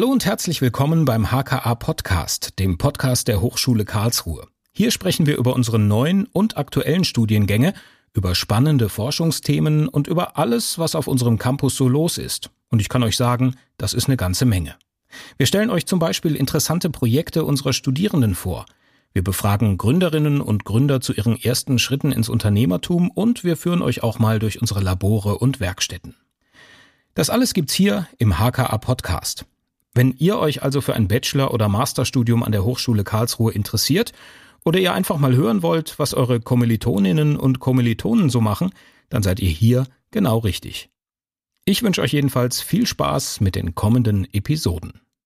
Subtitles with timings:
[0.00, 4.46] Hallo und herzlich willkommen beim HKA Podcast, dem Podcast der Hochschule Karlsruhe.
[4.72, 7.74] Hier sprechen wir über unsere neuen und aktuellen Studiengänge,
[8.14, 12.48] über spannende Forschungsthemen und über alles, was auf unserem Campus so los ist.
[12.70, 14.74] Und ich kann euch sagen, das ist eine ganze Menge.
[15.36, 18.64] Wir stellen euch zum Beispiel interessante Projekte unserer Studierenden vor.
[19.12, 24.02] Wir befragen Gründerinnen und Gründer zu ihren ersten Schritten ins Unternehmertum und wir führen euch
[24.02, 26.16] auch mal durch unsere Labore und Werkstätten.
[27.12, 29.44] Das alles gibt's hier im HKA Podcast.
[29.94, 34.12] Wenn ihr euch also für ein Bachelor- oder Masterstudium an der Hochschule Karlsruhe interessiert
[34.64, 38.70] oder ihr einfach mal hören wollt, was eure Kommilitoninnen und Kommilitonen so machen,
[39.08, 40.90] dann seid ihr hier genau richtig.
[41.64, 45.00] Ich wünsche euch jedenfalls viel Spaß mit den kommenden Episoden.